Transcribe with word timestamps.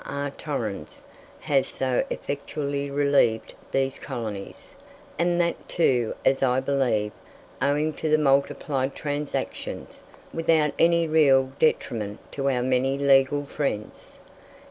R. 0.03 0.31
Torrens 0.31 1.03
has 1.41 1.67
so 1.67 2.03
effectually 2.09 2.89
relieved 2.89 3.53
these 3.71 3.99
colonies; 3.99 4.73
and 5.19 5.39
that, 5.39 5.69
too, 5.69 6.15
as 6.25 6.41
I 6.41 6.59
believe, 6.59 7.11
owing 7.61 7.93
to 7.93 8.09
the 8.09 8.17
multiplied 8.17 8.95
transactions, 8.95 10.01
without 10.33 10.73
any 10.79 11.05
real 11.07 11.51
detriment 11.59 12.17
to 12.31 12.49
our 12.49 12.63
many 12.63 12.97
legal 12.97 13.45
friends. 13.45 14.13